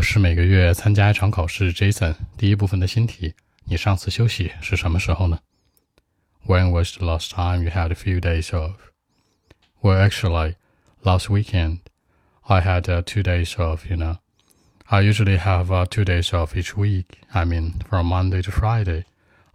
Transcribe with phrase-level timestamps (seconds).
[0.00, 2.14] 是每个月参加一场考试，Jason。
[2.38, 5.38] 第一部分的新题：你上次休息是什么时候呢？
[6.46, 8.76] When was the last time you had a few days off?
[9.82, 10.54] Well, actually,
[11.02, 11.80] last weekend
[12.44, 13.86] I had uh, two days off.
[13.86, 14.16] You know,
[14.86, 17.18] I usually have uh, two days off each week.
[17.34, 19.04] I mean, from Monday to Friday,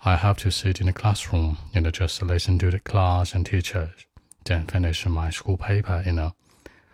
[0.06, 4.06] I have to sit in the classroom and just listen to the class and teachers,
[4.46, 6.04] then finish my school paper.
[6.06, 6.36] You know,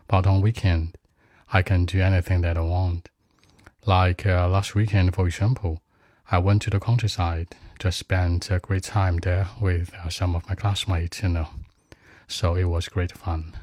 [0.08, 0.98] but on weekend.
[1.52, 3.10] I can do anything that I want.
[3.86, 5.78] Like uh, last weekend, for example,
[6.30, 7.48] I went to the countryside,
[7.80, 11.48] just spent a great time there with uh, some of my classmates, you know.
[12.28, 13.54] So it was great fun.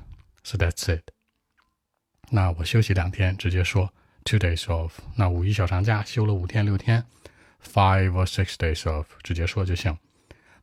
[0.43, 1.11] So that's it.
[2.31, 3.93] 那我休息两天，直接说
[4.25, 4.93] two days off。
[5.17, 7.05] 那五一小长假休了五天六天，
[7.63, 9.99] five or six days off，直接说就行。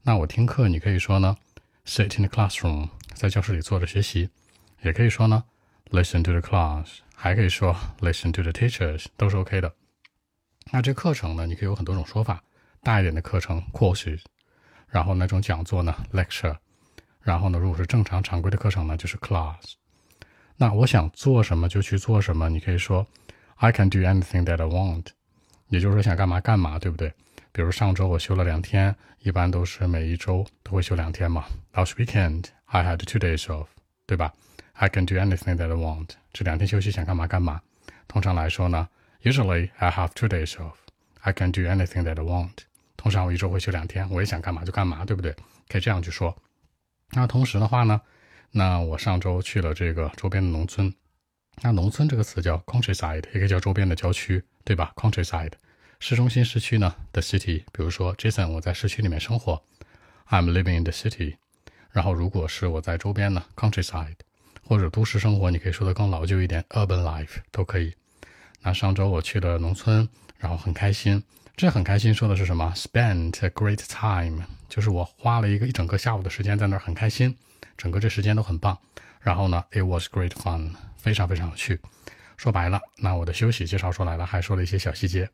[0.01, 1.37] 那我听课，你可以说呢，
[1.85, 4.31] sit in the classroom，在教室里坐着学习，
[4.81, 5.43] 也可以说呢。
[5.90, 9.72] Listen to the class，还可以说 listen to the teachers，都是 OK 的。
[10.72, 12.42] 那这课程呢，你可以有很多种说法。
[12.82, 14.20] 大一点的课程 courses，
[14.88, 16.56] 然后那种讲座呢 lecture，
[17.20, 19.74] 然后呢，如果是正常常规的课程呢，就是 class。
[20.56, 23.06] 那我想做什么就去做什么，你可以说
[23.56, 25.06] I can do anything that I want，
[25.68, 27.12] 也就是说想干嘛干嘛，对不对？
[27.50, 31.46] 比如上周我休了两天，一般都是每一周都会休两天嘛。
[31.74, 33.66] Last weekend I had two days off，
[34.06, 34.32] 对吧
[34.78, 36.10] ？I can do anything that I want。
[36.32, 37.60] 这两天休息想干嘛干嘛。
[38.08, 38.88] 通常来说呢
[39.22, 40.74] ，Usually I have two days off.
[41.20, 42.52] I can do anything that I want。
[42.96, 45.34] 通常我一周会休两天，我也想干嘛就干嘛，对不对？
[45.68, 46.36] 可以这样去说。
[47.10, 48.00] 那同时的话呢，
[48.52, 50.92] 那我上周去了这个周边的农村。
[51.62, 55.52] 那农村这个词叫 countryside，也可以叫周边的郊区，对吧？countryside。
[55.98, 57.64] 市中心市区呢，the city。
[57.72, 59.62] 比如说 Jason，我在市区里面生活
[60.28, 61.36] ，I'm living in the city。
[61.90, 64.16] 然后如果是我在周边呢，countryside。
[64.66, 67.94] 或者都市生活，你可以说的更老旧一点，urban life 都可以。
[68.62, 70.08] 那上周我去了农村，
[70.38, 71.22] 然后很开心。
[71.56, 77.34] 这很开心说的是什么？Spent a great time，就是我花了一个一整个下午的时间在那儿，很开心，
[77.78, 78.76] 整个这时间都很棒。
[79.20, 81.80] 然后呢，It was great fun，非常非常有趣。
[82.36, 85.30] 说白了，那我的休息介绍出来了，还说了一些小细节。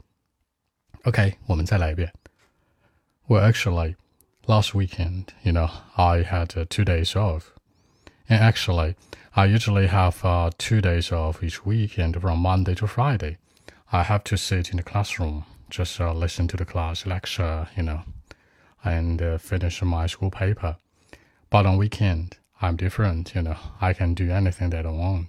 [1.04, 2.12] OK，我们再来一遍。
[3.26, 3.96] Well, actually,
[4.44, 7.46] last weekend, you know, I had two days off.
[8.28, 8.94] And actually,
[9.34, 13.38] I usually have uh, two days off each week, and from Monday to Friday,
[13.90, 17.82] I have to sit in the classroom, just uh, listen to the class lecture, you
[17.82, 18.02] know,
[18.84, 20.76] and uh, finish my school paper.
[21.48, 23.56] But on weekend, I'm different, you know.
[23.80, 25.28] I can do anything that I want.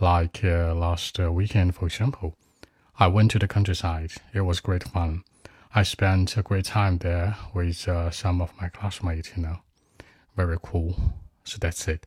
[0.00, 2.34] Like uh, last uh, weekend, for example,
[2.98, 4.12] I went to the countryside.
[4.32, 5.22] It was great fun.
[5.74, 9.58] I spent a great time there with uh, some of my classmates, you know.
[10.34, 10.96] Very cool.
[11.44, 12.06] So that's it.